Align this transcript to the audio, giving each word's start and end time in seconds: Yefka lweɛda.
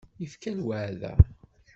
Yefka 0.21 0.51
lweɛda. 0.57 1.13